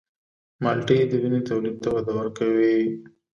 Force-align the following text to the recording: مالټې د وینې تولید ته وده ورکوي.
مالټې 0.63 0.97
د 1.09 1.13
وینې 1.21 1.41
تولید 1.49 1.75
ته 1.83 1.89
وده 1.95 2.11
ورکوي. 2.19 2.77